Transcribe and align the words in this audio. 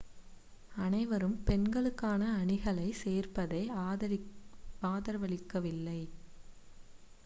அனைவரும் 0.75 1.35
பெண்களுக்கான 1.43 2.21
அணிகளைச் 2.37 2.99
சேர்ப்பதை 3.03 3.61
ஆதரவளிக்கவில்லை 3.81 4.21